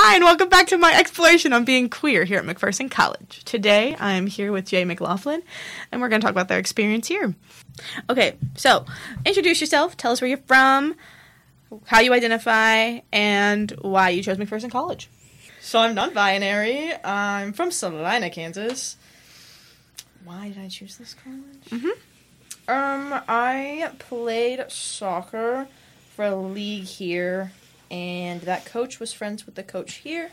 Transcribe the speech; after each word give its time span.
Hi, 0.00 0.14
and 0.14 0.22
welcome 0.22 0.48
back 0.48 0.68
to 0.68 0.78
my 0.78 0.96
exploration 0.96 1.52
on 1.52 1.64
being 1.64 1.90
queer 1.90 2.22
here 2.22 2.38
at 2.38 2.44
McPherson 2.44 2.88
College. 2.88 3.42
Today, 3.44 3.96
I'm 3.98 4.28
here 4.28 4.52
with 4.52 4.64
Jay 4.64 4.84
McLaughlin, 4.84 5.42
and 5.90 6.00
we're 6.00 6.08
going 6.08 6.20
to 6.20 6.24
talk 6.24 6.30
about 6.30 6.46
their 6.46 6.60
experience 6.60 7.08
here. 7.08 7.34
Okay, 8.08 8.36
so 8.54 8.86
introduce 9.26 9.60
yourself, 9.60 9.96
tell 9.96 10.12
us 10.12 10.20
where 10.20 10.28
you're 10.28 10.38
from, 10.38 10.94
how 11.86 11.98
you 11.98 12.12
identify, 12.12 13.00
and 13.12 13.72
why 13.80 14.10
you 14.10 14.22
chose 14.22 14.36
McPherson 14.36 14.70
College. 14.70 15.10
So 15.60 15.80
I'm 15.80 15.96
non-binary. 15.96 16.92
I'm 17.02 17.52
from 17.52 17.72
Salina, 17.72 18.30
Kansas. 18.30 18.96
Why 20.24 20.50
did 20.50 20.58
I 20.58 20.68
choose 20.68 20.96
this 20.96 21.14
college? 21.14 21.70
Mm-hmm. 21.70 22.70
Um, 22.70 23.20
I 23.26 23.90
played 23.98 24.64
soccer 24.70 25.66
for 26.14 26.24
a 26.24 26.36
league 26.36 26.84
here, 26.84 27.50
and 27.90 28.40
that 28.42 28.64
coach 28.64 29.00
was 29.00 29.12
friends 29.12 29.46
with 29.46 29.54
the 29.54 29.62
coach 29.62 29.94
here, 29.96 30.30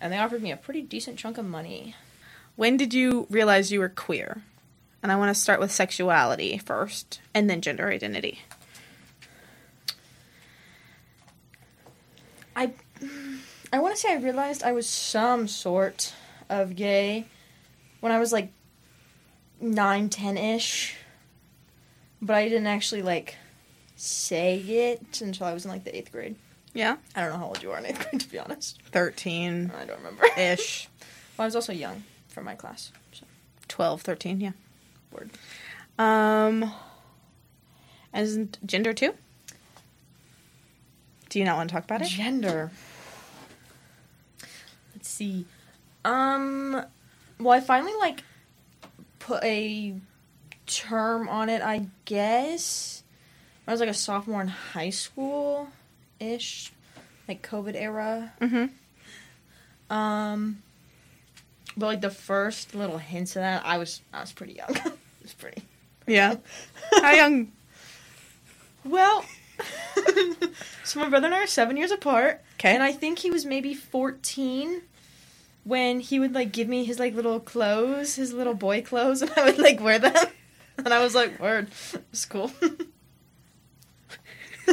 and 0.00 0.12
they 0.12 0.18
offered 0.18 0.42
me 0.42 0.50
a 0.50 0.56
pretty 0.56 0.82
decent 0.82 1.18
chunk 1.18 1.38
of 1.38 1.44
money. 1.44 1.94
When 2.56 2.76
did 2.76 2.94
you 2.94 3.26
realize 3.30 3.70
you 3.72 3.80
were 3.80 3.88
queer? 3.88 4.42
And 5.02 5.12
I 5.12 5.16
want 5.16 5.34
to 5.34 5.40
start 5.40 5.60
with 5.60 5.70
sexuality 5.70 6.58
first, 6.58 7.20
and 7.32 7.48
then 7.48 7.60
gender 7.60 7.88
identity. 7.88 8.40
I, 12.56 12.72
I 13.72 13.78
want 13.78 13.94
to 13.94 14.00
say 14.00 14.12
I 14.12 14.16
realized 14.16 14.64
I 14.64 14.72
was 14.72 14.88
some 14.88 15.46
sort 15.46 16.12
of 16.48 16.74
gay 16.74 17.26
when 18.00 18.10
I 18.10 18.18
was 18.18 18.32
like 18.32 18.50
nine, 19.60 20.08
ten 20.08 20.36
ish, 20.36 20.96
but 22.20 22.34
I 22.34 22.48
didn't 22.48 22.66
actually 22.66 23.02
like 23.02 23.36
say 23.94 24.56
it 24.58 25.20
until 25.20 25.46
I 25.46 25.54
was 25.54 25.64
in 25.64 25.70
like 25.70 25.84
the 25.84 25.96
eighth 25.96 26.10
grade. 26.10 26.34
Yeah? 26.74 26.96
I 27.14 27.22
don't 27.22 27.32
know 27.32 27.38
how 27.38 27.46
old 27.46 27.62
you 27.62 27.72
are 27.72 27.78
in 27.78 27.86
eighth 27.86 28.10
grade, 28.10 28.20
to 28.20 28.28
be 28.28 28.38
honest. 28.38 28.80
13 28.92 29.72
I 29.76 29.84
don't 29.84 29.98
remember. 29.98 30.26
ish. 30.36 30.88
well, 31.38 31.44
I 31.44 31.46
was 31.46 31.56
also 31.56 31.72
young 31.72 32.04
for 32.28 32.42
my 32.42 32.54
class. 32.54 32.92
So 33.12 33.24
12, 33.68 34.02
13, 34.02 34.40
yeah. 34.40 34.52
word. 35.12 35.30
Um, 35.98 36.72
and 38.12 38.56
gender 38.64 38.92
too? 38.92 39.14
Do 41.28 41.38
you 41.38 41.44
not 41.44 41.56
want 41.56 41.68
to 41.70 41.74
talk 41.74 41.84
about 41.84 42.02
it? 42.02 42.08
Gender. 42.08 42.70
Let's 44.94 45.08
see. 45.08 45.44
Um, 46.04 46.82
well, 47.38 47.52
I 47.52 47.60
finally 47.60 47.92
like 48.00 48.22
put 49.18 49.44
a 49.44 49.94
term 50.66 51.28
on 51.28 51.48
it. 51.48 51.60
I 51.60 51.86
guess 52.04 53.02
I 53.66 53.72
was 53.72 53.80
like 53.80 53.88
a 53.88 53.94
sophomore 53.94 54.40
in 54.40 54.48
high 54.48 54.90
school, 54.90 55.68
ish, 56.20 56.72
like 57.26 57.42
COVID 57.48 57.74
era. 57.74 58.32
Mm-hmm. 58.40 59.94
Um, 59.94 60.62
but 61.76 61.86
like 61.86 62.00
the 62.00 62.10
first 62.10 62.74
little 62.74 62.98
hints 62.98 63.36
of 63.36 63.42
that, 63.42 63.64
I 63.64 63.78
was 63.78 64.02
I 64.12 64.20
was 64.20 64.32
pretty 64.32 64.54
young. 64.54 64.70
it 64.76 64.92
was 65.22 65.34
pretty. 65.34 65.62
Yeah. 66.06 66.36
How 66.92 67.12
young? 67.12 67.52
Well, 68.84 69.22
so 70.84 71.00
my 71.00 71.10
brother 71.10 71.26
and 71.26 71.34
I 71.34 71.42
are 71.42 71.46
seven 71.46 71.76
years 71.76 71.90
apart. 71.90 72.42
'Kay. 72.56 72.74
And 72.74 72.82
I 72.82 72.92
think 72.92 73.18
he 73.18 73.30
was 73.30 73.44
maybe 73.44 73.74
14 73.74 74.80
when 75.64 76.00
he 76.00 76.18
would 76.18 76.32
like 76.32 76.52
give 76.52 76.68
me 76.68 76.84
his 76.84 76.98
like 76.98 77.14
little 77.14 77.40
clothes, 77.40 78.14
his 78.14 78.32
little 78.32 78.54
boy 78.54 78.80
clothes, 78.80 79.20
and 79.20 79.30
I 79.36 79.44
would 79.44 79.58
like 79.58 79.80
wear 79.80 79.98
them. 79.98 80.14
And 80.78 80.88
I 80.88 81.00
was 81.02 81.14
like, 81.14 81.38
word, 81.38 81.68
it's 82.12 82.24
cool. 82.24 82.50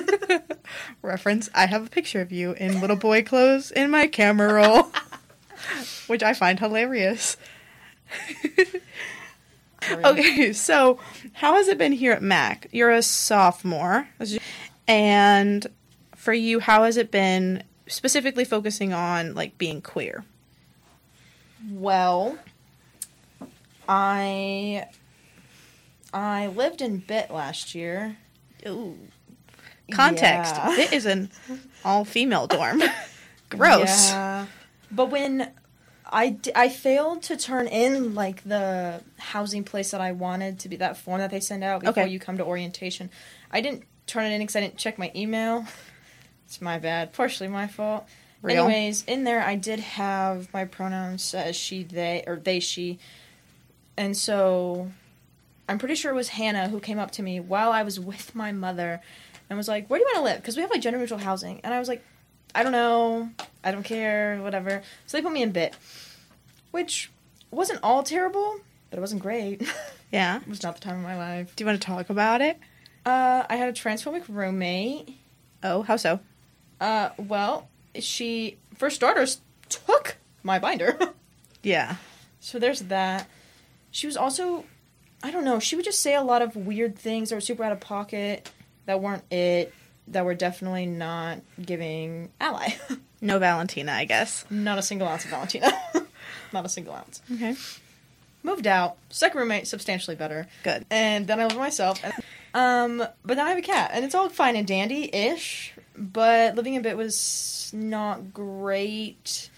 Reference, 1.02 1.50
I 1.54 1.66
have 1.68 1.86
a 1.86 1.90
picture 1.90 2.22
of 2.22 2.32
you 2.32 2.54
in 2.54 2.82
little 2.82 2.96
boy 2.96 3.24
clothes 3.24 3.72
in 3.72 3.90
my 3.90 4.08
camera 4.08 4.54
roll, 4.54 4.92
which 6.08 6.24
I 6.24 6.34
find 6.34 6.60
hilarious. 6.60 7.38
Oh, 9.88 10.12
okay, 10.12 10.52
so 10.54 11.00
how 11.34 11.56
has 11.56 11.68
it 11.68 11.78
been 11.78 11.92
here 11.92 12.12
at 12.12 12.24
Mac? 12.24 12.68
You're 12.72 12.92
a 12.92 13.02
sophomore, 13.02 14.08
and 14.88 15.68
for 16.16 16.34
you, 16.34 16.60
how 16.60 16.84
has 16.84 16.98
it 16.98 17.12
been 17.12 17.64
specifically 17.88 18.46
focusing 18.46 18.94
on 18.94 19.36
like 19.36 19.58
being 19.58 19.82
queer? 19.82 20.24
Well, 21.72 22.38
I 23.88 24.88
I 26.14 26.48
lived 26.48 26.82
in 26.82 26.98
Bit 26.98 27.30
last 27.30 27.76
year. 27.76 28.18
Ooh. 28.68 28.98
Context: 29.92 30.56
Yeah. 30.56 30.78
It 30.80 30.94
is 30.94 31.06
an 31.06 31.30
all-female 31.84 32.48
dorm. 32.48 32.82
Gross. 33.50 34.10
Yeah. 34.12 34.48
But 34.92 35.12
when 35.12 35.52
I, 36.12 36.38
I 36.56 36.70
failed 36.70 37.24
to 37.24 37.38
turn 37.38 37.68
in 37.68 38.16
like 38.16 38.44
the 38.44 39.02
housing 39.18 39.64
place 39.64 39.92
that 39.92 40.02
I 40.02 40.12
wanted 40.12 40.60
to 40.60 40.70
be 40.70 40.76
that 40.78 40.98
form 40.98 41.20
that 41.20 41.32
they 41.32 41.40
send 41.40 41.64
out 41.64 41.82
before 41.82 42.04
Okay. 42.04 42.12
you 42.12 42.20
come 42.20 42.38
to 42.38 42.46
orientation. 42.46 43.10
I 43.52 43.62
didn't 43.62 43.84
turn 44.08 44.26
it 44.26 44.32
in 44.34 44.40
because 44.42 44.56
I 44.56 44.62
didn't 44.62 44.78
check 44.78 44.98
my 44.98 45.12
email. 45.16 45.66
It's 46.48 46.62
my 46.62 46.78
bad, 46.78 47.12
partially 47.12 47.48
my 47.48 47.66
fault. 47.66 48.06
Real. 48.44 48.66
Anyways, 48.66 49.04
in 49.06 49.24
there 49.24 49.42
I 49.42 49.56
did 49.56 49.80
have 49.80 50.54
my 50.54 50.64
pronouns 50.64 51.34
as 51.34 51.56
she, 51.56 51.82
they, 51.82 52.24
or 52.28 52.36
they, 52.36 52.60
she, 52.60 53.00
and 53.98 54.16
so 54.16 54.92
I'm 55.68 55.80
pretty 55.80 55.96
sure 55.96 56.12
it 56.12 56.16
was 56.16 56.30
Hannah 56.30 56.70
who 56.70 56.80
came 56.80 57.00
up 57.00 57.10
to 57.12 57.24
me 57.24 57.40
while 57.40 57.72
I 57.72 57.82
was 57.82 58.00
with 58.00 58.36
my 58.36 58.52
mother 58.52 59.02
and 59.50 59.58
was 59.58 59.68
like, 59.68 59.90
"Where 59.90 60.00
do 60.00 60.02
you 60.04 60.12
want 60.14 60.18
to 60.26 60.32
live?" 60.34 60.42
Because 60.42 60.56
we 60.56 60.62
have 60.62 60.72
like 60.72 60.82
gender 60.82 61.00
neutral 61.00 61.20
housing, 61.20 61.62
and 61.64 61.74
I 61.74 61.80
was 61.80 61.88
like, 61.88 62.04
"I 62.54 62.64
don't 62.64 62.72
know, 62.72 63.30
I 63.64 63.72
don't 63.72 63.84
care, 63.84 64.40
whatever." 64.42 64.82
So 65.06 65.18
they 65.18 65.22
put 65.22 65.32
me 65.32 65.42
in 65.44 65.52
bit, 65.52 65.76
which 66.72 67.12
wasn't 67.52 67.80
all 67.84 68.04
terrible, 68.04 68.60
but 68.90 68.98
it 68.98 69.02
wasn't 69.02 69.22
great. 69.22 69.62
Yeah. 70.12 70.38
it 70.40 70.48
was 70.48 70.64
not 70.64 70.76
the 70.76 70.82
time 70.82 70.96
of 70.98 71.02
my 71.04 71.18
life. 71.18 71.54
Do 71.56 71.64
you 71.64 71.66
want 71.66 71.82
to 71.82 71.86
talk 71.86 72.10
about 72.10 72.40
it? 72.40 72.58
Uh, 73.06 73.44
I 73.50 73.58
had 73.58 73.68
a 73.68 73.74
transphobic 73.74 74.24
roommate. 74.30 75.10
Oh, 75.62 75.82
how 75.82 75.98
so? 75.98 76.22
Uh, 76.80 77.10
well, 77.18 77.68
she 78.00 78.58
for 78.76 78.90
starters 78.90 79.42
took 79.68 80.16
my 80.44 80.58
binder. 80.60 80.98
Yeah. 81.64 81.96
So 82.40 82.60
there's 82.60 82.82
that. 82.82 83.28
She 83.90 84.06
was 84.06 84.16
also, 84.16 84.66
I 85.24 85.32
don't 85.32 85.44
know, 85.44 85.60
she 85.60 85.76
would 85.76 85.84
just 85.84 86.00
say 86.00 86.14
a 86.14 86.22
lot 86.22 86.44
of 86.44 86.56
weird 86.56 86.96
things 86.96 87.30
that 87.30 87.36
were 87.36 87.42
super 87.42 87.64
out 87.64 87.72
of 87.72 87.80
pocket, 87.80 88.52
that 88.86 89.02
weren't 89.02 89.24
it, 89.32 89.74
that 90.10 90.26
were 90.26 90.36
definitely 90.36 90.86
not 90.86 91.40
giving 91.62 92.30
ally. 92.40 92.70
No 93.22 93.40
Valentina, 93.40 93.92
I 93.94 94.06
guess. 94.06 94.46
not 94.52 94.78
a 94.78 94.84
single 94.84 95.08
ounce 95.08 95.24
of 95.24 95.32
Valentina. 95.32 95.72
not 96.54 96.64
a 96.66 96.70
single 96.70 96.94
ounce. 96.94 97.24
Okay. 97.34 97.56
Moved 98.44 98.68
out. 98.68 98.98
Second 99.10 99.40
roommate, 99.40 99.66
substantially 99.68 100.16
better. 100.16 100.48
Good. 100.64 100.86
And 100.92 101.26
then 101.26 101.40
I 101.40 101.46
live 101.46 101.58
myself. 101.58 102.00
And, 102.04 102.14
um, 102.54 103.08
but 103.26 103.38
now 103.38 103.46
I 103.46 103.50
have 103.50 103.58
a 103.58 103.62
cat, 103.64 103.92
and 103.94 104.06
it's 104.06 104.14
all 104.14 104.30
fine 104.30 104.56
and 104.56 104.68
dandy 104.68 105.10
ish. 105.12 105.74
But 105.98 106.54
living 106.56 106.76
in 106.76 106.84
bit 106.84 106.98
was 106.98 107.72
not 107.74 108.32
great. 108.32 109.50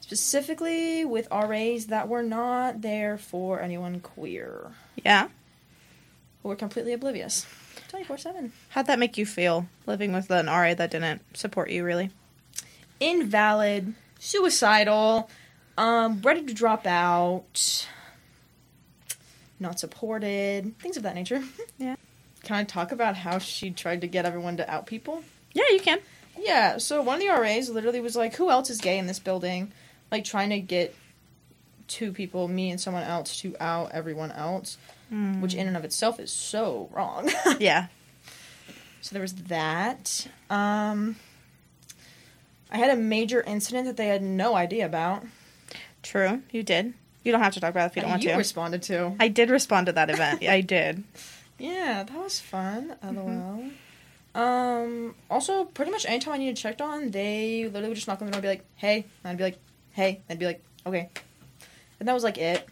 Specifically 0.00 1.04
with 1.04 1.26
RAs 1.32 1.86
that 1.86 2.06
were 2.08 2.22
not 2.22 2.80
there 2.82 3.18
for 3.18 3.60
anyone 3.60 3.98
queer. 3.98 4.70
Yeah. 5.04 5.28
who 6.42 6.50
were 6.50 6.54
completely 6.56 6.92
oblivious. 6.92 7.44
24 7.88 8.18
7. 8.18 8.52
How'd 8.70 8.86
that 8.86 8.98
make 8.98 9.18
you 9.18 9.26
feel 9.26 9.66
living 9.86 10.12
with 10.12 10.30
an 10.30 10.46
RA 10.46 10.74
that 10.74 10.90
didn't 10.90 11.22
support 11.36 11.70
you 11.70 11.84
really? 11.84 12.10
Invalid, 13.00 13.94
suicidal, 14.18 15.28
um, 15.76 16.20
ready 16.22 16.44
to 16.44 16.54
drop 16.54 16.86
out, 16.86 17.86
not 19.60 19.78
supported, 19.78 20.78
things 20.78 20.96
of 20.96 21.02
that 21.02 21.14
nature. 21.14 21.42
Yeah. 21.78 21.96
Can 22.42 22.56
I 22.56 22.64
talk 22.64 22.92
about 22.92 23.16
how 23.16 23.38
she 23.38 23.70
tried 23.70 24.02
to 24.02 24.06
get 24.06 24.24
everyone 24.24 24.56
to 24.58 24.70
out 24.70 24.86
people? 24.86 25.22
Yeah, 25.52 25.64
you 25.70 25.80
can. 25.80 25.98
Yeah, 26.38 26.78
so 26.78 27.02
one 27.02 27.16
of 27.16 27.20
the 27.20 27.28
RAs 27.28 27.68
literally 27.68 28.00
was 28.00 28.14
like, 28.14 28.36
Who 28.36 28.50
else 28.50 28.70
is 28.70 28.80
gay 28.80 28.98
in 28.98 29.06
this 29.06 29.18
building? 29.18 29.72
Like, 30.12 30.24
trying 30.24 30.50
to 30.50 30.60
get 30.60 30.94
two 31.88 32.12
people, 32.12 32.48
me 32.48 32.70
and 32.70 32.80
someone 32.80 33.02
else, 33.02 33.38
to 33.40 33.56
out 33.60 33.90
everyone 33.92 34.32
else, 34.32 34.76
which 35.40 35.54
in 35.54 35.66
and 35.68 35.76
of 35.76 35.84
itself 35.84 36.18
is 36.20 36.32
so 36.32 36.88
wrong. 36.92 37.30
Yeah. 37.58 37.86
So 39.02 39.12
there 39.14 39.22
was 39.22 39.34
that. 39.34 40.26
Um, 40.50 41.14
I 42.72 42.78
had 42.78 42.90
a 42.90 42.96
major 43.00 43.40
incident 43.42 43.86
that 43.86 43.96
they 43.96 44.08
had 44.08 44.20
no 44.22 44.56
idea 44.56 44.84
about. 44.84 45.24
True. 46.02 46.42
You 46.50 46.64
did. 46.64 46.92
You 47.22 47.30
don't 47.32 47.40
have 47.42 47.54
to 47.54 47.60
talk 47.60 47.70
about 47.70 47.84
it 47.84 47.90
if 47.92 47.96
you 47.96 48.02
don't 48.02 48.10
want 48.10 48.22
you 48.24 48.30
to. 48.30 48.36
responded 48.36 48.82
to. 48.84 49.14
I 49.20 49.28
did 49.28 49.50
respond 49.50 49.86
to 49.86 49.92
that 49.92 50.10
event. 50.10 50.42
I 50.42 50.60
did. 50.76 51.04
Yeah, 51.58 52.02
that 52.02 52.18
was 52.18 52.40
fun. 52.40 52.96
Mm-hmm. 53.04 53.16
LOL. 53.16 53.70
Um. 54.44 55.14
Also, 55.30 55.64
pretty 55.64 55.90
much 55.92 56.04
anytime 56.06 56.34
I 56.34 56.38
needed 56.38 56.56
checked 56.56 56.82
on, 56.82 57.10
they 57.12 57.64
literally 57.64 57.88
would 57.88 57.94
just 57.94 58.08
knock 58.08 58.20
on 58.20 58.26
the 58.26 58.32
door 58.32 58.38
and 58.38 58.42
be 58.42 58.48
like, 58.48 58.64
"Hey," 58.76 59.06
and 59.24 59.30
I'd 59.30 59.38
be 59.38 59.44
like, 59.44 59.58
"Hey," 59.92 60.08
and 60.28 60.36
I'd 60.36 60.38
be 60.38 60.44
like, 60.46 60.62
"Okay," 60.84 61.08
and 61.98 62.08
that 62.08 62.12
was 62.12 62.24
like 62.24 62.38
it. 62.38 62.66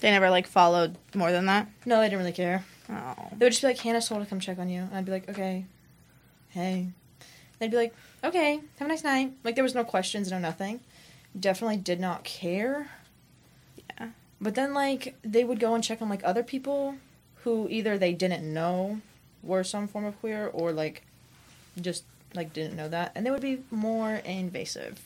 They 0.00 0.10
never 0.10 0.30
like 0.30 0.46
followed 0.46 0.96
more 1.14 1.30
than 1.30 1.46
that. 1.46 1.68
No, 1.84 1.98
they 1.98 2.06
didn't 2.06 2.20
really 2.20 2.32
care. 2.32 2.64
Oh. 2.88 3.14
They 3.36 3.46
would 3.46 3.52
just 3.52 3.62
be 3.62 3.68
like, 3.68 3.78
"Hannah 3.78 4.00
told 4.00 4.22
to 4.22 4.28
come 4.28 4.40
check 4.40 4.58
on 4.58 4.68
you," 4.68 4.80
and 4.82 4.94
I'd 4.94 5.04
be 5.04 5.12
like, 5.12 5.28
"Okay." 5.28 5.66
Hey. 6.50 6.88
They'd 7.58 7.70
be 7.70 7.76
like, 7.76 7.94
"Okay, 8.24 8.60
have 8.78 8.86
a 8.86 8.88
nice 8.88 9.04
night." 9.04 9.32
Like 9.44 9.54
there 9.54 9.64
was 9.64 9.74
no 9.74 9.84
questions, 9.84 10.30
no 10.30 10.38
nothing. 10.38 10.80
Definitely 11.38 11.76
did 11.76 12.00
not 12.00 12.24
care. 12.24 12.90
Yeah. 13.98 14.08
But 14.40 14.54
then 14.54 14.72
like 14.74 15.16
they 15.22 15.44
would 15.44 15.60
go 15.60 15.74
and 15.74 15.84
check 15.84 16.00
on 16.00 16.08
like 16.08 16.22
other 16.24 16.42
people 16.42 16.96
who 17.44 17.68
either 17.70 17.98
they 17.98 18.12
didn't 18.12 18.52
know 18.52 19.00
were 19.42 19.64
some 19.64 19.86
form 19.86 20.04
of 20.04 20.18
queer 20.20 20.50
or 20.52 20.72
like 20.72 21.02
just 21.80 22.04
like 22.34 22.52
didn't 22.52 22.76
know 22.76 22.88
that 22.88 23.12
and 23.14 23.24
they 23.24 23.30
would 23.30 23.40
be 23.40 23.62
more 23.70 24.16
invasive. 24.16 25.00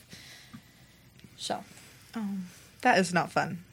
So, 1.36 1.64
Oh, 2.16 2.28
that 2.84 2.98
is 2.98 3.12
not 3.12 3.32
fun. 3.32 3.64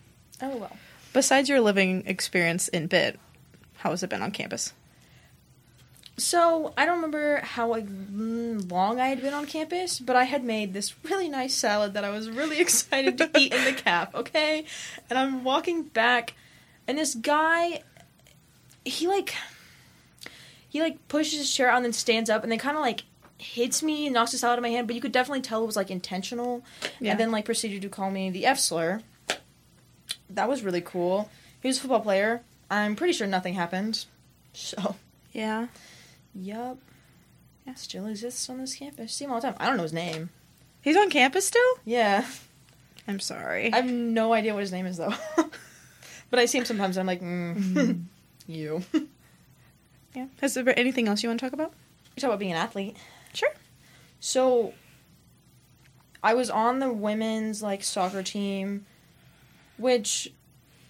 oh 0.42 0.56
well. 0.58 0.76
Besides 1.14 1.50
your 1.50 1.60
living 1.60 2.04
experience 2.06 2.70
in 2.70 2.88
Bit, 2.88 3.20
how 3.76 3.90
has 3.90 4.02
it 4.04 4.10
been 4.10 4.22
on 4.22 4.32
campus? 4.32 4.72
So 6.18 6.74
I 6.78 6.86
don't 6.86 6.96
remember 6.96 7.40
how 7.40 7.68
like, 7.68 7.88
mm, 7.88 8.72
long 8.72 9.02
I 9.02 9.08
had 9.08 9.22
been 9.22 9.34
on 9.34 9.46
campus, 9.48 10.00
but 10.00 10.16
I 10.16 10.24
had 10.24 10.44
made 10.44 10.74
this 10.74 10.94
really 11.04 11.28
nice 11.28 11.54
salad 11.54 11.94
that 11.96 12.06
I 12.06 12.10
was 12.10 12.30
really 12.30 12.60
excited 12.62 13.18
to 13.18 13.30
eat 13.38 13.54
in 13.54 13.66
the 13.66 13.74
cap. 13.74 14.16
Okay, 14.16 14.66
and 15.10 15.20
I'm 15.20 15.44
walking 15.44 15.84
back, 15.84 16.34
and 16.88 16.98
this 16.98 17.14
guy, 17.14 17.82
he 18.86 19.08
like, 19.08 19.36
he 20.70 20.82
like 20.82 21.06
pushes 21.10 21.40
his 21.40 21.54
chair 21.54 21.70
out 21.70 21.78
and 21.78 21.86
then 21.86 21.94
stands 21.94 22.30
up 22.30 22.44
and 22.44 22.52
they 22.52 22.58
kind 22.58 22.78
of 22.78 22.82
like 22.82 23.04
hits 23.42 23.82
me 23.82 24.06
and 24.06 24.14
knocks 24.14 24.32
the 24.32 24.38
salad 24.38 24.54
out 24.54 24.60
of 24.60 24.64
my 24.64 24.70
hand, 24.70 24.88
but 24.88 24.96
you 24.96 25.02
could 25.02 25.12
definitely 25.12 25.42
tell 25.42 25.64
it 25.64 25.66
was 25.66 25.76
like 25.76 25.92
intentional. 25.92 26.64
Yeah. 27.00 27.12
And 27.12 27.20
then 27.20 27.32
like 27.32 27.46
proceeded 27.46 27.82
to 27.82 27.90
call 27.90 28.12
me 28.12 28.30
the 28.30 28.46
F 28.46 28.60
slur. 28.60 29.02
That 30.30 30.48
was 30.48 30.64
really 30.64 30.82
cool. 30.82 31.30
He 31.62 31.68
was 31.68 31.78
a 31.78 31.82
football 31.82 32.02
player. 32.02 32.42
I'm 32.70 32.96
pretty 32.96 33.14
sure 33.14 33.28
nothing 33.28 33.54
happened. 33.54 34.06
So. 34.54 34.98
Yeah. 35.32 35.68
Yup. 36.36 36.78
Yeah, 37.66 37.76
still 37.76 38.06
exists 38.08 38.50
on 38.50 38.58
this 38.58 38.76
campus. 38.76 39.14
See 39.14 39.24
him 39.24 39.32
all 39.32 39.40
the 39.40 39.48
time. 39.48 39.56
I 39.62 39.68
don't 39.68 39.78
know 39.78 39.84
his 39.84 39.94
name. 39.94 40.30
He's 40.82 40.98
on 40.98 41.10
campus 41.10 41.48
still? 41.48 41.74
Yeah. 41.86 42.26
I'm 43.08 43.22
sorry. 43.22 43.72
I 43.72 43.78
have 43.78 43.90
no 43.90 44.34
idea 44.34 44.54
what 44.54 44.60
his 44.60 44.74
name 44.74 44.86
is, 44.86 44.98
though. 44.98 45.14
but 46.30 46.40
I 46.40 46.48
see 46.48 46.58
him 46.58 46.66
sometimes 46.66 46.98
and 46.98 47.02
I'm 47.02 47.08
like, 47.08 47.22
mm, 47.22 48.04
you. 48.46 48.84
you 48.94 49.08
yeah. 50.14 50.26
Has 50.42 50.54
there 50.54 50.78
anything 50.78 51.08
else 51.08 51.24
you 51.24 51.30
want 51.30 51.40
to 51.40 51.46
talk 51.46 51.54
about? 51.54 51.72
You 52.16 52.22
talk 52.22 52.30
about 52.30 52.40
being 52.40 52.52
an 52.52 52.58
athlete. 52.58 52.98
Sure. 53.34 53.54
So, 54.20 54.74
I 56.24 56.34
was 56.34 56.50
on 56.50 56.80
the 56.80 56.92
women's, 56.92 57.64
like, 57.64 57.84
soccer 57.84 58.24
team, 58.24 58.86
which 59.78 60.32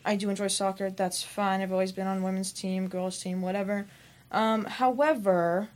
I 0.04 0.16
do 0.16 0.30
enjoy 0.30 0.48
soccer. 0.48 0.90
That's 0.90 1.24
fine. 1.24 1.62
I've 1.62 1.72
always 1.72 1.92
been 1.92 2.08
on 2.08 2.24
women's 2.24 2.52
team, 2.52 2.88
girls 2.88 3.20
team, 3.20 3.42
whatever. 3.42 3.88
Um, 4.32 4.66
however, 4.66 5.70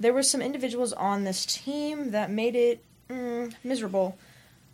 there 0.00 0.12
were 0.12 0.22
some 0.22 0.40
individuals 0.42 0.92
on 0.92 1.24
this 1.24 1.44
team 1.44 2.10
that 2.12 2.30
made 2.30 2.56
it 2.56 2.84
mm, 3.08 3.54
miserable. 3.62 4.16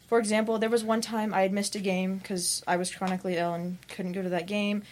For 0.09 0.19
example, 0.19 0.59
there 0.59 0.71
was 0.71 0.85
one 0.85 1.01
time 1.01 1.33
I 1.33 1.43
had 1.43 1.53
missed 1.53 1.75
a 1.75 1.81
game 1.81 2.19
because 2.19 2.63
I 2.67 2.77
was 2.77 2.95
chronically 2.95 3.37
ill 3.37 3.55
and 3.55 3.79
couldn't 3.89 4.13
go 4.13 4.23
to 4.23 4.29
that 4.31 4.47
game. 4.47 4.83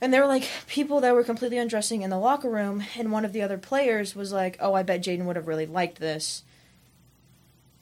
And 0.00 0.12
there 0.12 0.20
were 0.20 0.26
like 0.28 0.46
people 0.66 1.00
that 1.00 1.14
were 1.14 1.24
completely 1.24 1.58
undressing 1.58 2.02
in 2.02 2.10
the 2.10 2.18
locker 2.18 2.50
room, 2.50 2.84
and 2.98 3.10
one 3.12 3.24
of 3.24 3.32
the 3.32 3.42
other 3.42 3.58
players 3.58 4.14
was 4.14 4.32
like, 4.32 4.56
"Oh, 4.60 4.74
I 4.74 4.82
bet 4.82 5.02
Jaden 5.02 5.24
would 5.24 5.36
have 5.36 5.48
really 5.48 5.66
liked 5.66 5.98
this 5.98 6.42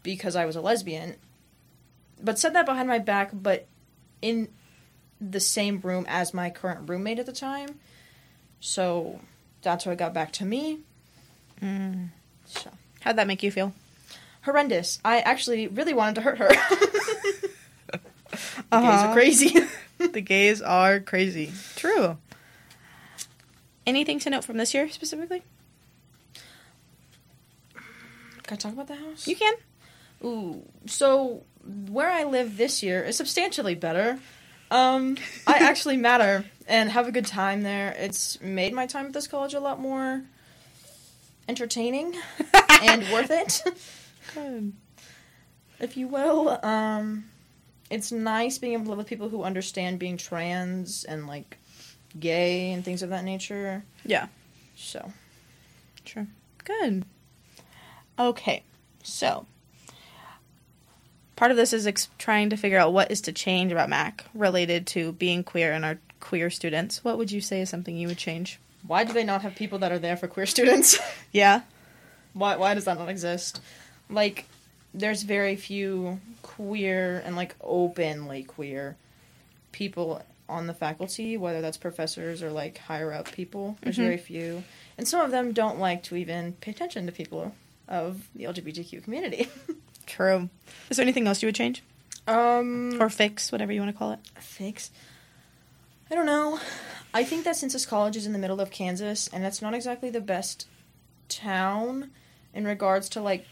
because 0.03 0.37
I 0.37 0.45
was 0.45 0.55
a 0.57 0.61
lesbian." 0.61 1.17
But 2.23 2.39
said 2.39 2.55
that 2.55 2.67
behind 2.67 2.89
my 2.89 2.99
back, 2.99 3.31
but 3.33 3.67
in 4.21 4.49
the 5.21 5.41
same 5.41 5.81
room 5.81 6.05
as 6.09 6.33
my 6.35 6.51
current 6.51 6.89
roommate 6.89 7.19
at 7.19 7.27
the 7.27 7.33
time. 7.33 7.81
So 8.61 9.21
that's 9.63 9.87
what 9.87 9.99
got 9.99 10.15
back 10.15 10.33
to 10.33 10.45
me. 10.45 10.79
Mm. 11.61 12.09
So 12.47 12.71
How'd 13.01 13.17
that 13.17 13.27
make 13.27 13.43
you 13.43 13.51
feel? 13.51 13.73
horrendous. 14.43 15.01
I 15.05 15.21
actually 15.21 15.69
really 15.69 15.95
wanted 15.95 16.17
to 16.17 16.21
hurt 16.23 16.39
her. 16.39 16.51
Uh-huh. 18.73 19.09
are 19.09 19.13
crazy. 19.13 19.55
The 20.09 20.21
gays 20.21 20.61
are 20.63 21.01
crazy. 21.01 21.53
True. 21.77 22.19
Anything 23.87 24.19
to 24.21 24.31
note 24.31 24.45
from 24.45 24.57
this 24.59 24.75
year 24.75 24.89
specifically? 24.91 25.43
Can 27.75 28.55
I 28.55 28.57
talk 28.57 28.73
about 28.73 28.89
the 28.89 28.97
house? 28.97 29.27
You 29.27 29.37
can. 29.37 29.55
Ooh, 30.25 30.63
so 30.87 31.43
where 31.89 32.11
I 32.11 32.25
live 32.25 32.57
this 32.57 32.83
year 32.83 33.03
is 33.03 33.17
substantially 33.17 33.75
better. 33.75 34.19
Um, 34.71 35.17
I 35.47 35.55
actually 35.61 35.97
matter 35.97 36.45
and 36.69 36.91
have 36.91 37.09
a 37.09 37.13
good 37.13 37.27
time 37.27 37.63
there. 37.63 37.95
It's 37.99 38.41
made 38.41 38.73
my 38.73 38.87
time 38.87 39.07
at 39.07 39.13
this 39.13 39.27
college 39.27 39.55
a 39.55 39.61
lot 39.61 39.81
more 39.81 40.23
entertaining 41.49 42.15
and 42.83 43.03
worth 43.13 43.31
it, 43.31 43.63
Good. 44.35 44.73
if 45.81 45.97
you 45.97 46.07
will. 46.09 46.59
Um, 46.65 47.25
it's 47.93 48.11
nice 48.11 48.59
being 48.59 48.73
able 48.73 48.85
to 48.85 48.91
live 48.91 48.99
with 48.99 49.07
people 49.07 49.29
who 49.29 49.43
understand 49.43 49.99
being 49.99 50.17
trans 50.17 51.05
and 51.05 51.27
like 51.27 51.59
gay 52.19 52.73
and 52.73 52.85
things 52.85 53.03
of 53.03 53.11
that 53.11 53.25
nature. 53.25 53.85
Yeah. 54.05 54.27
So, 54.77 55.13
True. 56.05 56.27
Good. 56.65 57.05
Okay. 58.19 58.63
So, 59.03 59.47
part 61.37 61.51
of 61.51 61.57
this 61.57 61.73
is 61.73 61.87
ex- 61.87 62.09
trying 62.19 62.51
to 62.51 62.57
figure 62.57 62.79
out 62.79 62.93
what 62.93 63.11
is 63.11 63.21
to 63.23 63.33
change 63.33 63.73
about 63.73 63.89
Mac 63.89 64.25
related 64.35 64.87
to 64.89 65.13
being 65.13 65.45
queer 65.45 65.73
and 65.73 65.85
our 65.85 65.99
queer 66.21 66.51
students. 66.51 67.05
What 67.05 67.19
would 67.19 67.31
you 67.31 67.41
say 67.41 67.61
is 67.61 67.71
something 67.71 67.97
you 67.97 68.09
would 68.09 68.19
change? 68.19 68.59
why 68.85 69.05
do 69.05 69.13
they 69.13 69.23
not 69.23 69.43
have 69.43 69.55
people 69.55 69.79
that 69.79 69.93
are 69.93 69.99
there 70.01 70.17
for 70.17 70.27
queer 70.27 70.47
students? 70.57 70.99
Yeah. 71.31 71.63
why 72.33 72.57
why 72.57 72.75
does 72.75 72.85
that 72.87 72.99
not 72.99 73.09
exist? 73.09 73.61
Like 74.11 74.47
there's 74.95 75.23
very 75.23 75.57
few 75.57 76.21
queer 76.43 77.23
and 77.25 77.35
like 77.37 77.55
openly 77.61 78.43
queer 78.43 78.97
people 79.73 80.23
on 80.49 80.67
the 80.67 80.75
faculty, 80.75 81.37
whether 81.37 81.61
that's 81.63 81.77
professors 81.79 82.43
or 82.43 82.51
like 82.51 82.77
higher 82.79 83.13
up 83.13 83.31
people. 83.33 83.79
There's 83.81 83.97
Mhm. 83.97 84.03
very 84.05 84.17
few. 84.19 84.65
And 84.99 85.09
some 85.09 85.21
of 85.23 85.31
them 85.31 85.53
don't 85.53 85.79
like 85.79 86.03
to 86.05 86.17
even 86.17 86.53
pay 86.55 86.73
attention 86.73 87.07
to 87.07 87.13
people 87.13 87.55
of 87.89 88.29
the 88.35 88.45
LGBTQ 88.45 89.01
community. 89.03 89.49
True. 90.07 90.51
Is 90.91 90.97
there 90.99 91.05
anything 91.05 91.27
else 91.27 91.43
you 91.43 91.47
would 91.49 91.55
change 91.55 91.83
um 92.29 93.01
or 93.01 93.09
fix, 93.11 93.51
whatever 93.51 93.73
you 93.73 93.81
want 93.81 93.93
to 93.93 93.99
call 93.99 94.13
it? 94.13 94.21
fix 94.39 94.91
I 96.11 96.15
don't 96.15 96.27
know. 96.27 96.61
I 97.15 97.25
think 97.25 97.45
that 97.45 97.57
since 97.57 97.73
this 97.73 97.87
college 97.87 98.17
is 98.17 98.27
in 98.27 98.33
the 98.35 98.39
middle 98.39 98.61
of 98.61 98.71
Kansas 98.71 99.29
and 99.33 99.43
that's 99.43 99.63
not 99.63 99.73
exactly 99.75 100.11
the 100.11 100.21
best 100.21 100.67
town 101.31 102.11
in 102.53 102.65
regards 102.67 103.09
to 103.11 103.21
like 103.23 103.47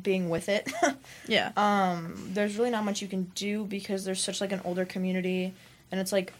being 0.00 0.28
with 0.30 0.48
it. 0.48 0.70
Yeah. 1.28 1.52
um 1.56 2.30
there's 2.34 2.56
really 2.58 2.70
not 2.70 2.84
much 2.84 3.00
you 3.00 3.06
can 3.08 3.24
do 3.36 3.64
because 3.64 4.04
there's 4.04 4.20
such 4.22 4.40
like 4.40 4.50
an 4.52 4.60
older 4.64 4.84
community 4.84 5.52
and 5.90 6.00
it's 6.00 6.10
like 6.12 6.32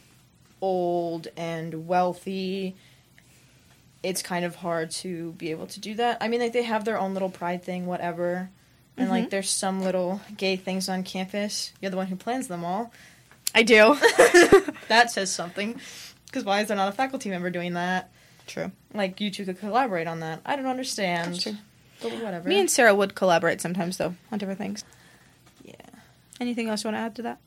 old 0.61 1.29
and 1.37 1.87
wealthy 1.87 2.75
it's 4.03 4.23
kind 4.23 4.45
of 4.45 4.57
hard 4.57 4.91
to 4.91 5.33
be 5.33 5.50
able 5.53 5.67
to 5.69 5.79
do 5.81 5.95
that 5.95 6.19
i 6.21 6.26
mean 6.29 6.41
like 6.41 6.53
they 6.53 6.65
have 6.65 6.85
their 6.85 6.99
own 6.99 7.15
little 7.15 7.29
pride 7.31 7.62
thing 7.62 7.87
whatever 7.87 8.50
and 8.97 9.09
like 9.09 9.26
Mhm. 9.26 9.31
there's 9.31 9.50
some 9.50 9.81
little 9.83 10.21
gay 10.37 10.57
things 10.57 10.88
on 10.88 11.05
campus 11.05 11.73
you're 11.81 11.91
the 11.91 11.97
one 11.97 12.09
who 12.09 12.17
plans 12.17 12.49
them 12.49 12.65
all 12.65 12.93
I 13.55 13.62
do. 13.62 13.95
that 14.88 15.11
says 15.12 15.31
something 15.31 15.79
because 16.26 16.43
why 16.45 16.61
is 16.61 16.69
there 16.69 16.76
not 16.76 16.88
a 16.88 16.93
faculty 16.93 17.29
member 17.31 17.50
doing 17.50 17.75
that 17.75 18.11
True. 18.49 18.73
like 18.93 19.21
you 19.21 19.31
two 19.31 19.45
could 19.45 19.61
collaborate 19.61 20.09
on 20.09 20.21
that 20.21 20.41
i 20.45 20.57
don't 20.57 20.67
understand 20.67 21.35
That's 21.35 21.43
true. 21.45 21.57
But 22.02 22.12
whatever 22.23 22.49
Me 22.49 22.59
and 22.61 22.71
Sarah 22.71 22.94
would 22.94 23.14
collaborate 23.14 23.61
sometimes, 23.61 23.97
though, 23.97 24.14
on 24.30 24.38
different 24.38 24.59
things. 24.59 24.85
yeah 25.64 25.75
Anything 26.40 26.68
else 26.68 26.82
you 26.85 26.88
want 26.88 26.97
to 26.97 27.00
add 27.00 27.14
to 27.16 27.23
that? 27.23 27.38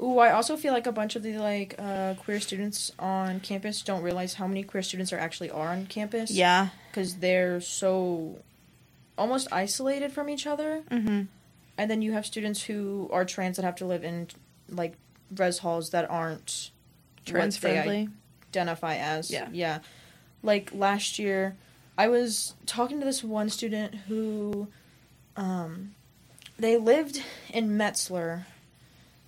Ooh, 0.00 0.18
I 0.18 0.32
also 0.32 0.56
feel 0.56 0.72
like 0.72 0.86
a 0.88 0.92
bunch 0.92 1.14
of 1.14 1.22
the 1.22 1.38
like 1.38 1.76
uh, 1.78 2.14
queer 2.14 2.40
students 2.40 2.90
on 2.98 3.38
campus 3.40 3.82
don't 3.82 4.02
realize 4.02 4.34
how 4.34 4.48
many 4.48 4.64
queer 4.64 4.82
students 4.82 5.10
there 5.10 5.20
actually 5.20 5.50
are 5.50 5.68
on 5.68 5.86
campus. 5.86 6.30
Yeah. 6.30 6.68
because 6.90 7.16
they're 7.16 7.60
so 7.60 8.38
almost 9.16 9.46
isolated 9.52 10.12
from 10.12 10.28
each 10.28 10.46
other, 10.46 10.82
Mm-hmm. 10.90 11.22
and 11.78 11.90
then 11.90 12.02
you 12.02 12.12
have 12.12 12.26
students 12.26 12.62
who 12.64 13.08
are 13.12 13.24
trans 13.24 13.56
that 13.56 13.64
have 13.64 13.76
to 13.76 13.84
live 13.86 14.02
in 14.02 14.26
like 14.68 14.94
res 15.36 15.58
halls 15.58 15.90
that 15.90 16.10
aren't 16.10 16.70
Trans 17.24 17.56
friendly. 17.56 18.08
identify 18.50 18.96
as. 18.96 19.30
Yeah. 19.30 19.48
yeah. 19.52 19.78
Like 20.42 20.72
last 20.74 21.18
year, 21.20 21.54
I 21.96 22.08
was 22.08 22.54
talking 22.66 22.98
to 23.00 23.04
this 23.06 23.22
one 23.22 23.48
student 23.50 23.94
who, 24.08 24.68
um, 25.36 25.94
they 26.58 26.76
lived 26.76 27.22
in 27.50 27.70
Metzler, 27.76 28.44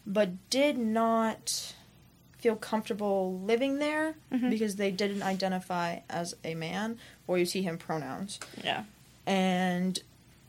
but 0.06 0.30
did 0.50 0.76
not 0.78 1.75
feel 2.38 2.56
comfortable 2.56 3.38
living 3.40 3.78
there 3.78 4.14
Mhm. 4.30 4.50
because 4.50 4.76
they 4.76 4.90
didn't 4.90 5.23
identify 5.23 6.00
as 6.11 6.35
a 6.44 6.54
man 6.54 6.99
or 7.26 7.38
you 7.38 7.47
see 7.47 7.62
him 7.62 7.78
pronouns 7.78 8.38
Yeah. 8.62 8.85
and 9.26 9.99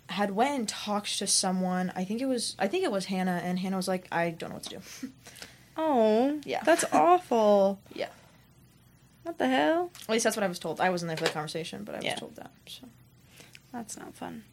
had 0.09 0.31
went 0.31 0.55
and 0.59 0.69
talked 0.69 1.17
to 1.19 1.25
someone 1.25 1.91
i 1.95 2.03
think 2.03 2.21
it 2.21 2.25
was 2.27 2.55
i 2.59 2.67
think 2.67 2.83
it 2.83 2.91
was 2.91 3.05
hannah 3.05 3.41
and 3.43 3.57
hannah 3.59 3.77
was 3.77 3.87
like 3.87 4.07
i 4.11 4.29
don't 4.29 4.49
know 4.49 4.55
what 4.55 4.63
to 4.63 4.69
do 5.01 5.11
Oh. 5.77 6.39
Yeah. 6.45 6.61
That's 6.63 6.85
awful. 6.93 7.79
Yeah. 7.93 8.07
What 9.25 9.37
the 9.39 9.47
hell? 9.47 9.91
at 10.03 10.09
least 10.09 10.23
that's 10.23 10.37
what 10.37 10.43
i 10.43 10.47
was 10.47 10.59
told 10.59 10.79
i 10.79 10.89
wasn't 10.89 11.07
there 11.09 11.17
for 11.17 11.23
the 11.25 11.29
conversation 11.31 11.83
but 11.83 11.95
i 11.95 11.97
was 11.97 12.05
Yeah. 12.05 12.15
told 12.15 12.35
that 12.37 12.51
so 12.67 12.87
That's 13.73 13.97
not 13.97 14.15
fun. 14.15 14.43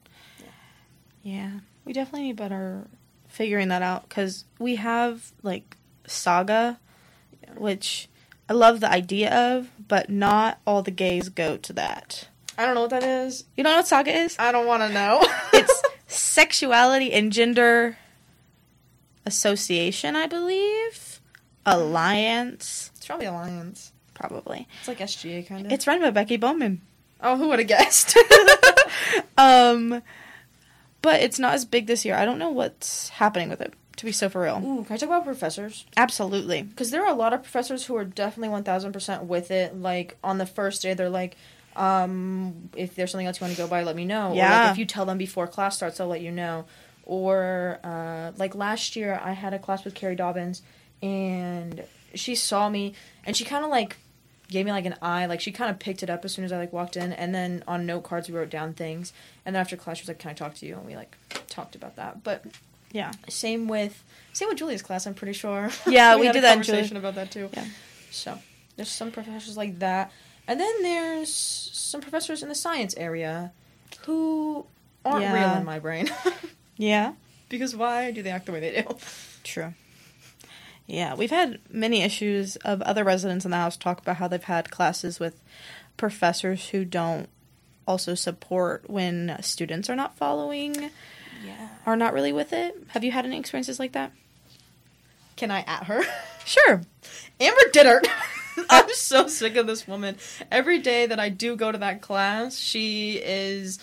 Yeah, 1.23 1.61
we 1.85 1.93
definitely 1.93 2.23
need 2.29 2.37
better 2.37 2.89
figuring 3.29 3.69
that 3.69 3.81
out 3.83 4.09
because 4.09 4.45
we 4.59 4.75
have 4.77 5.31
like 5.45 5.77
Saga, 6.07 6.81
Yeah. 7.43 7.53
which 7.55 8.09
I 8.49 8.55
love 8.55 8.81
the 8.81 8.91
idea 8.91 9.31
of, 9.33 9.69
but 9.87 10.11
not 10.11 10.59
all 10.67 10.83
the 10.83 10.91
gays 10.91 11.29
go 11.29 11.57
to 11.59 11.73
that. 11.75 12.27
I 12.59 12.67
don't 12.67 12.75
know 12.75 12.81
what 12.83 12.91
that 12.91 13.05
is. 13.05 13.45
You 13.57 13.63
don't 13.63 13.73
know 13.75 13.79
what 13.79 13.87
Saga 13.87 14.11
is? 14.11 14.35
I 14.39 14.51
don't 14.51 14.67
want 14.67 14.83
to 14.83 14.89
know. 14.89 15.21
it's 15.53 15.83
sexuality 16.09 17.13
and 17.13 17.31
gender 17.33 17.97
association, 19.25 20.17
I 20.17 20.27
believe. 20.27 21.21
Hmm. 21.65 21.73
Alliance, 21.73 22.91
it's 22.97 23.07
probably 23.07 23.27
Alliance. 23.27 23.93
Probably. 24.29 24.67
It's 24.81 24.89
like 24.89 24.99
SGA 24.99 25.47
kind 25.47 25.67
of. 25.67 25.73
It's 25.73 25.87
run 25.87 26.01
by 26.01 26.11
Becky 26.11 26.37
Bowman. 26.37 26.81
oh, 27.21 27.37
who 27.37 27.49
would 27.49 27.59
have 27.59 27.69
guessed? 27.69 28.17
Um, 29.39 30.03
but 31.01 31.21
it's 31.23 31.39
not 31.39 31.55
as 31.55 31.65
big 31.65 31.87
this 31.87 32.05
year. 32.05 32.15
I 32.15 32.25
don't 32.25 32.39
know 32.39 32.51
what's 32.51 33.09
happening 33.09 33.49
with 33.49 33.61
it. 33.61 33.73
To 33.97 34.05
be 34.07 34.13
so 34.13 34.29
for 34.29 34.43
real, 34.43 34.57
Ooh, 34.65 34.85
can 34.85 34.95
I 34.95 34.97
talk 34.97 35.09
about 35.09 35.25
professors? 35.25 35.85
absolutely. 35.97 36.63
Because 36.63 36.91
there 36.91 37.03
are 37.05 37.11
a 37.13 37.15
lot 37.17 37.33
of 37.33 37.43
professors 37.43 37.85
who 37.87 37.97
are 37.97 38.05
definitely 38.05 38.55
1000% 38.63 39.25
with 39.25 39.51
it. 39.51 39.77
Like, 39.77 40.17
on 40.25 40.39
the 40.39 40.47
first 40.47 40.83
day, 40.83 40.95
they're 40.95 41.11
like, 41.11 41.37
um, 41.77 42.71
if 42.77 42.95
there's 42.95 43.11
something 43.11 43.27
else 43.27 43.41
you 43.41 43.45
want 43.47 43.57
to 43.57 43.63
go 43.63 43.69
by, 43.69 43.83
let 43.83 43.95
me 43.97 44.05
know. 44.05 44.31
Or, 44.33 44.35
Yeah. 44.37 44.63
like, 44.65 44.73
if 44.73 44.79
you 44.79 44.87
tell 44.87 45.05
them 45.05 45.19
before 45.19 45.47
class 45.47 45.77
starts, 45.77 45.99
they'll 45.99 46.07
let 46.07 46.21
you 46.23 46.31
know. 46.33 46.65
Or, 47.05 47.81
uh, 47.85 48.33
like, 48.39 48.55
last 48.55 48.97
year, 48.97 49.21
I 49.23 49.33
had 49.33 49.53
a 49.55 49.59
class 49.59 49.85
with 49.85 49.95
Carrie 49.95 50.17
Dobbins, 50.17 50.63
and 51.03 51.85
she 52.15 52.35
saw 52.35 52.69
me, 52.69 52.95
and 53.25 53.37
she 53.37 53.45
kind 53.45 53.65
of, 53.65 53.71
like, 53.71 53.97
gave 54.53 54.65
me, 54.67 54.73
like, 54.73 54.87
an 54.87 54.95
eye. 55.03 55.27
Like, 55.27 55.41
she 55.41 55.51
kind 55.53 55.71
of 55.71 55.79
picked 55.79 56.03
it 56.03 56.11
up 56.11 56.25
as 56.25 56.33
soon 56.33 56.45
as 56.45 56.53
I, 56.53 56.59
like, 56.59 56.73
walked 56.73 56.97
in. 56.97 57.13
And 57.13 57.35
then 57.35 57.65
on 57.67 57.87
note 57.87 58.03
cards, 58.05 58.29
we 58.29 58.37
wrote 58.37 58.51
down 58.51 58.73
things. 58.75 59.13
And 59.45 59.55
then 59.55 59.61
after 59.61 59.77
class, 59.77 59.97
she 59.99 60.03
was 60.03 60.09
like, 60.09 60.19
can 60.19 60.31
I 60.31 60.35
talk 60.35 60.55
to 60.57 60.67
you? 60.67 60.77
And 60.77 60.87
we, 60.87 60.95
like, 60.97 61.17
talked 61.49 61.75
about 61.75 61.97
that. 61.97 62.23
But 62.23 62.45
Yeah. 62.93 63.11
same 63.29 63.69
with 63.69 64.03
same 64.35 64.49
with 64.49 64.59
Julia's 64.59 64.83
class. 64.83 65.07
I'm 65.07 65.15
pretty 65.15 65.33
sure. 65.35 65.71
Yeah, 65.87 66.17
we 66.17 66.27
had 66.27 66.33
did 66.33 66.45
that 66.45 66.55
conversation 66.55 66.97
about 66.97 67.15
that 67.17 67.31
too. 67.31 67.51
Yeah. 67.53 67.67
So 68.11 68.39
there's 68.77 68.89
some 68.91 69.11
professors 69.11 69.57
like 69.57 69.79
that, 69.81 70.11
and 70.49 70.59
then 70.59 70.83
there's 70.83 71.31
some 71.33 72.01
professors 72.01 72.43
in 72.43 72.49
the 72.49 72.55
science 72.55 72.95
area 72.97 73.53
who 74.07 74.65
aren't 75.05 75.33
real 75.35 75.55
in 75.57 75.65
my 75.65 75.79
brain. 75.79 76.09
Yeah. 76.79 77.13
because 77.51 77.77
why 77.77 78.11
do 78.11 78.23
they 78.23 78.31
act 78.31 78.47
the 78.47 78.53
way 78.53 78.61
they 78.61 78.83
do? 78.83 78.97
True. 79.45 79.75
Yeah, 80.87 81.15
we've 81.15 81.31
had 81.31 81.61
many 81.71 82.03
issues 82.03 82.57
of 82.57 82.83
other 82.83 83.05
residents 83.05 83.45
in 83.45 83.51
the 83.51 83.57
house 83.57 83.77
talk 83.77 84.01
about 84.01 84.17
how 84.17 84.29
they've 84.29 84.43
had 84.43 84.71
classes 84.71 85.19
with 85.21 85.41
professors 85.97 86.69
who 86.71 86.85
don't 86.85 87.29
also 87.87 88.15
support 88.15 88.89
when 88.91 89.37
students 89.41 89.89
are 89.89 89.97
not 89.97 90.17
following, 90.17 90.91
Yeah. 91.45 91.69
are 91.87 91.97
not 91.97 92.13
really 92.15 92.33
with 92.33 92.53
it. 92.53 92.77
Have 92.89 93.05
you 93.05 93.13
had 93.13 93.25
any 93.25 93.39
experiences 93.39 93.79
like 93.79 93.93
that? 93.93 94.13
Can 95.37 95.51
I 95.51 95.61
at 95.61 95.85
her? 95.85 96.03
Sure. 96.45 96.83
Amber 97.39 97.61
Dittert. 97.73 98.05
I'm 98.69 98.89
so 98.95 99.29
sick 99.29 99.55
of 99.55 99.69
this 99.69 99.87
woman. 99.87 100.17
Every 100.51 100.81
day 100.81 101.07
that 101.07 101.21
I 101.21 101.29
do 101.29 101.55
go 101.55 101.71
to 101.71 101.79
that 101.79 102.03
class, 102.03 102.59
she 102.59 103.13
is 103.13 103.79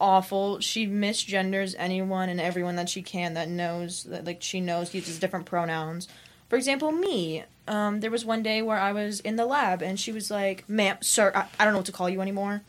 awful. 0.00 0.60
She 0.60 0.86
misgenders 0.86 1.74
anyone 1.78 2.28
and 2.28 2.40
everyone 2.40 2.76
that 2.76 2.88
she 2.88 3.02
can 3.02 3.34
that 3.34 3.48
knows 3.48 4.04
that 4.04 4.24
like 4.24 4.42
she 4.42 4.60
knows 4.60 4.94
uses 4.94 5.18
different 5.18 5.46
pronouns. 5.46 6.08
For 6.48 6.56
example, 6.56 6.92
me. 6.92 7.44
Um, 7.66 8.00
there 8.00 8.10
was 8.10 8.24
one 8.24 8.42
day 8.42 8.60
where 8.60 8.78
I 8.78 8.92
was 8.92 9.20
in 9.20 9.36
the 9.36 9.46
lab 9.46 9.80
and 9.82 9.98
she 9.98 10.12
was 10.12 10.30
like, 10.30 10.68
"Ma'am, 10.68 10.98
sir, 11.00 11.32
I, 11.34 11.46
I 11.58 11.64
don't 11.64 11.72
know 11.72 11.78
what 11.78 11.86
to 11.86 11.92
call 11.92 12.10
you 12.10 12.20
anymore. 12.20 12.60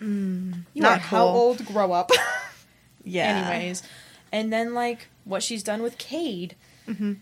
Mm, 0.00 0.62
You 0.74 0.82
not 0.82 0.98
are 0.98 1.00
how 1.00 1.26
old? 1.26 1.64
Grow 1.66 1.92
up." 1.92 2.10
Yeah. 3.06 3.36
Anyways, 3.50 3.82
and 4.32 4.50
then 4.50 4.72
like 4.72 5.08
what 5.24 5.42
she's 5.42 5.62
done 5.62 5.82
with 5.82 5.98
Cade 5.98 6.56
hmm 6.86 7.14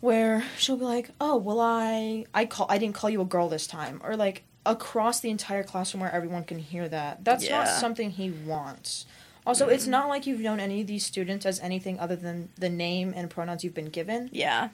where 0.00 0.44
she'll 0.56 0.76
be 0.76 0.84
like, 0.84 1.10
"Oh, 1.20 1.36
well, 1.36 1.60
I 1.60 2.24
I 2.34 2.44
call 2.46 2.66
I 2.68 2.78
didn't 2.78 2.94
call 2.94 3.10
you 3.10 3.20
a 3.20 3.24
girl 3.24 3.48
this 3.48 3.66
time," 3.66 4.00
or 4.04 4.16
like 4.16 4.44
across 4.66 5.20
the 5.20 5.30
entire 5.30 5.62
classroom 5.62 6.02
where 6.02 6.12
everyone 6.12 6.44
can 6.44 6.58
hear 6.58 6.88
that. 6.88 7.24
That's 7.24 7.48
not 7.48 7.68
something 7.68 8.10
he 8.10 8.30
wants. 8.30 9.06
Also, 9.46 9.68
it's 9.68 9.86
not 9.86 10.08
like 10.10 10.26
you've 10.26 10.40
known 10.40 10.60
any 10.60 10.82
of 10.82 10.86
these 10.86 11.06
students 11.06 11.46
as 11.46 11.58
anything 11.60 11.98
other 11.98 12.16
than 12.16 12.50
the 12.56 12.68
name 12.68 13.14
and 13.16 13.30
pronouns 13.30 13.64
you've 13.64 13.72
been 13.74 13.88
given. 13.88 14.28
Yeah. 14.30 14.68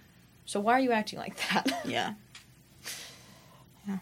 So 0.47 0.59
why 0.59 0.73
are 0.73 0.81
you 0.81 0.91
acting 0.91 1.19
like 1.19 1.37
that? 1.49 1.71
Yeah. 1.87 2.15
yeah. 3.87 3.99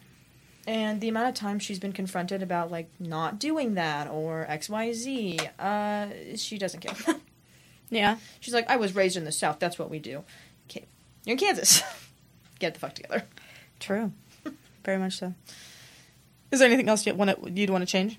And 0.67 1.01
the 1.03 1.09
amount 1.09 1.29
of 1.29 1.35
time 1.35 1.59
she's 1.59 1.79
been 1.79 1.93
confronted 1.93 2.43
about 2.43 2.71
like 2.71 2.89
not 2.99 3.39
doing 3.39 3.75
that 3.75 4.09
or 4.09 4.47
X 4.49 4.71
Y 4.71 4.93
Z, 4.95 5.41
uh, 5.59 6.07
she 6.37 6.57
doesn't 6.59 6.81
care. 6.81 7.17
Yeah. 7.91 8.17
she's 8.41 8.55
like, 8.55 8.71
"I 8.71 8.77
was 8.77 8.95
raised 8.95 9.19
in 9.19 9.27
the 9.27 9.33
South. 9.33 9.59
That's 9.59 9.79
what 9.79 9.91
we 9.91 9.99
do." 9.99 10.25
You're 11.25 11.35
in 11.35 11.39
Kansas. 11.39 11.83
Get 12.59 12.75
the 12.75 12.81
fuck 12.81 12.95
together. 12.95 13.25
True. 13.81 14.13
Very 14.85 14.99
much 14.99 15.19
so. 15.19 15.35
Is 16.51 16.59
there 16.59 16.69
anything 16.69 16.89
else 16.89 17.07
you 17.07 17.15
want 17.15 17.31
to, 17.43 17.51
you'd 17.51 17.71
want 17.71 17.83
to 17.83 17.91
change? 17.91 18.19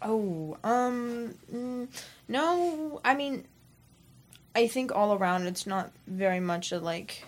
Oh, 0.00 0.56
um, 0.64 1.34
mm, 1.52 1.88
no. 2.28 3.00
I 3.04 3.14
mean, 3.14 3.44
I 4.54 4.66
think 4.68 4.92
all 4.94 5.14
around 5.14 5.46
it's 5.46 5.66
not 5.66 5.92
very 6.06 6.40
much 6.40 6.72
a 6.72 6.78
like 6.78 7.24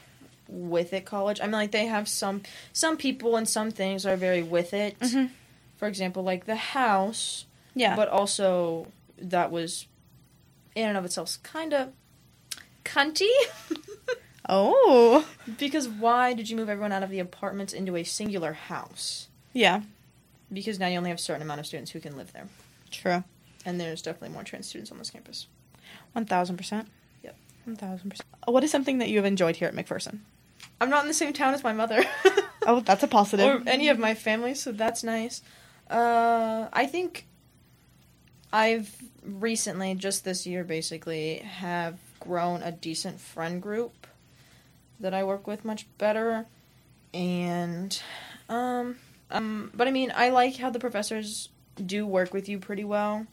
with 0.48 0.92
it 0.92 1.04
college. 1.04 1.40
I 1.40 1.44
mean, 1.44 1.52
like 1.52 1.70
they 1.72 1.86
have 1.86 2.08
some 2.08 2.42
some 2.72 2.96
people 2.96 3.36
and 3.36 3.48
some 3.48 3.70
things 3.70 4.04
are 4.06 4.16
very 4.16 4.42
with 4.42 4.72
it. 4.74 4.98
Mhm. 5.00 5.30
For 5.76 5.86
example, 5.88 6.22
like 6.22 6.46
the 6.46 6.56
house, 6.56 7.44
Yeah. 7.74 7.96
but 7.96 8.08
also 8.08 8.86
that 9.18 9.50
was 9.50 9.86
in 10.74 10.88
and 10.88 10.96
of 10.96 11.04
itself 11.04 11.38
kind 11.42 11.72
of 11.74 11.92
cunty. 12.84 13.30
oh. 14.48 15.26
because 15.58 15.88
why 15.88 16.32
did 16.34 16.48
you 16.48 16.56
move 16.56 16.68
everyone 16.68 16.92
out 16.92 17.02
of 17.02 17.10
the 17.10 17.18
apartments 17.18 17.72
into 17.72 17.96
a 17.96 18.04
singular 18.04 18.52
house? 18.52 19.28
Yeah. 19.52 19.82
Because 20.52 20.78
now 20.78 20.88
you 20.88 20.96
only 20.98 21.10
have 21.10 21.18
a 21.18 21.22
certain 21.22 21.42
amount 21.42 21.60
of 21.60 21.66
students 21.66 21.90
who 21.92 22.00
can 22.00 22.16
live 22.16 22.32
there, 22.32 22.48
True. 22.90 23.22
and 23.64 23.80
there's 23.80 24.02
definitely 24.02 24.30
more 24.30 24.42
trans 24.42 24.66
students 24.66 24.90
on 24.90 24.98
this 24.98 25.10
campus. 25.10 25.46
One 26.12 26.24
thousand 26.24 26.56
percent. 26.56 26.88
Yep. 27.22 27.36
One 27.64 27.76
thousand 27.76 28.10
percent. 28.10 28.26
What 28.46 28.64
is 28.64 28.70
something 28.72 28.98
that 28.98 29.08
you 29.10 29.16
have 29.18 29.24
enjoyed 29.26 29.56
here 29.56 29.68
at 29.68 29.74
McPherson? 29.74 30.18
I'm 30.80 30.90
not 30.90 31.02
in 31.04 31.08
the 31.08 31.14
same 31.14 31.32
town 31.32 31.54
as 31.54 31.62
my 31.62 31.72
mother. 31.72 32.04
Oh, 32.66 32.80
that's 32.80 33.02
a 33.02 33.08
positive. 33.08 33.46
or 33.64 33.68
any 33.68 33.88
of 33.88 33.98
my 33.98 34.14
family, 34.14 34.54
so 34.54 34.70
that's 34.70 35.02
nice. 35.02 35.40
Uh, 35.88 36.68
I 36.72 36.84
think 36.84 37.26
I've 38.52 38.94
recently, 39.24 39.94
just 39.94 40.24
this 40.24 40.46
year 40.46 40.62
basically, 40.62 41.36
have 41.38 41.98
grown 42.20 42.62
a 42.62 42.70
decent 42.70 43.18
friend 43.18 43.62
group 43.62 43.99
that 45.00 45.14
I 45.14 45.24
work 45.24 45.46
with 45.46 45.64
much 45.64 45.86
better. 45.98 46.46
And, 47.12 48.00
um, 48.48 48.96
um, 49.30 49.70
but 49.74 49.88
I 49.88 49.90
mean, 49.90 50.12
I 50.14 50.30
like 50.30 50.56
how 50.56 50.70
the 50.70 50.78
professors 50.78 51.48
do 51.84 52.06
work 52.06 52.32
with 52.32 52.48
you 52.48 52.58
pretty 52.58 52.84
well. 52.84 53.26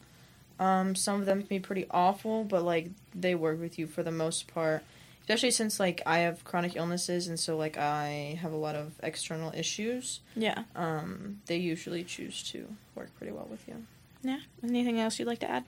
Um, 0.58 0.94
some 0.96 1.20
of 1.20 1.26
them 1.26 1.38
can 1.40 1.48
be 1.48 1.60
pretty 1.60 1.86
awful, 1.90 2.42
but 2.44 2.62
like 2.64 2.90
they 3.14 3.34
work 3.34 3.60
with 3.60 3.78
you 3.78 3.86
for 3.86 4.02
the 4.02 4.10
most 4.10 4.52
part 4.52 4.82
especially 5.28 5.50
since 5.50 5.78
like 5.78 6.00
I 6.06 6.20
have 6.20 6.42
chronic 6.42 6.74
illnesses 6.74 7.28
and 7.28 7.38
so 7.38 7.54
like 7.54 7.76
I 7.76 8.38
have 8.40 8.52
a 8.52 8.56
lot 8.56 8.74
of 8.74 8.94
external 9.02 9.52
issues. 9.54 10.20
yeah. 10.34 10.62
Um, 10.74 11.40
they 11.44 11.58
usually 11.58 12.02
choose 12.02 12.42
to 12.52 12.66
work 12.94 13.14
pretty 13.18 13.34
well 13.34 13.46
with 13.50 13.68
you. 13.68 13.74
Yeah. 14.22 14.38
Anything 14.64 14.98
else 14.98 15.18
you'd 15.18 15.28
like 15.28 15.40
to 15.40 15.50
add? 15.50 15.64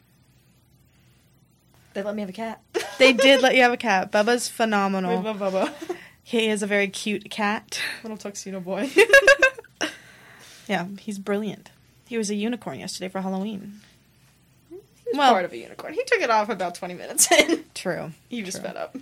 They 1.95 2.03
let 2.03 2.15
me 2.15 2.21
have 2.23 2.29
a 2.31 2.33
cat. 2.33 2.61
They 2.99 3.13
did 3.15 3.41
let 3.41 3.55
you 3.57 3.63
have 3.63 3.73
a 3.73 3.79
cat. 3.79 4.13
Bubba's 4.13 4.49
phenomenal. 4.49 5.17
We 5.19 5.25
love 5.25 5.39
Bubba. 5.39 5.73
He 6.23 6.49
is 6.49 6.63
a 6.63 6.67
very 6.67 6.87
cute 6.89 7.31
cat. 7.31 7.81
Little 8.03 8.19
tuxedo 8.19 8.61
boy. 8.61 8.91
Yeah, 10.69 10.87
he's 11.01 11.19
brilliant. 11.19 11.71
He 12.07 12.17
was 12.17 12.31
a 12.31 12.35
unicorn 12.37 12.79
yesterday 12.79 13.09
for 13.09 13.21
Halloween. 13.21 13.81
Well- 15.15 15.33
part 15.33 15.45
of 15.45 15.53
a 15.53 15.57
unicorn. 15.59 15.95
He 15.95 16.05
took 16.05 16.21
it 16.21 16.31
off 16.31 16.49
about 16.49 16.75
20 16.77 16.95
minutes 16.95 17.31
in. 17.33 17.65
True. 17.75 18.13
He 18.29 18.43
just 18.43 18.59
True. 18.59 18.67
fed 18.69 18.77
up. 18.77 18.97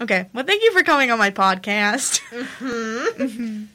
Okay. 0.00 0.26
Well, 0.32 0.44
thank 0.44 0.62
you 0.64 0.72
for 0.72 0.82
coming 0.82 1.10
on 1.12 1.18
my 1.18 1.30
podcast. 1.30 2.20
Mm-hmm. 2.30 3.22
Mhm. 3.22 3.66